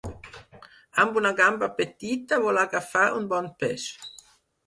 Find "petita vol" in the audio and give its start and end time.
1.81-2.61